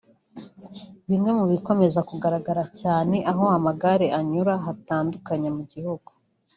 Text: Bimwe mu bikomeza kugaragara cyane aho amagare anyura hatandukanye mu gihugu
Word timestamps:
Bimwe 1.09 1.31
mu 1.39 1.45
bikomeza 1.51 1.99
kugaragara 2.09 2.63
cyane 2.79 3.17
aho 3.31 3.43
amagare 3.57 4.05
anyura 4.19 4.53
hatandukanye 4.65 5.49
mu 5.57 5.63
gihugu 5.71 6.09